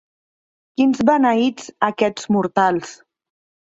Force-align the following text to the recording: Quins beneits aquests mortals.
Quins 0.81 1.03
beneits 1.11 1.71
aquests 1.91 2.29
mortals. 2.39 3.01